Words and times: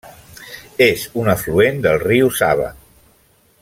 És 0.85 1.03
un 1.23 1.29
afluent 1.35 1.85
del 1.87 2.01
riu 2.07 2.35
Sava. 2.41 2.75